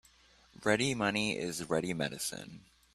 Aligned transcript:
Ready 0.63 0.95
money 0.95 1.37
is 1.37 1.69
ready 1.69 1.93
medicine. 1.93 2.65